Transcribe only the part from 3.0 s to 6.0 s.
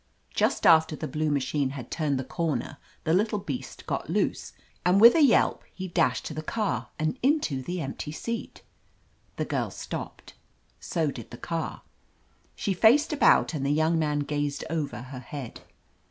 the little beast got loose, and with a yelp he